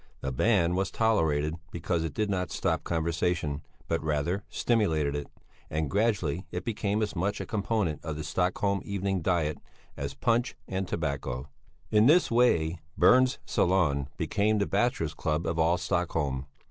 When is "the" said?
0.21-0.31, 8.15-8.23, 14.57-14.65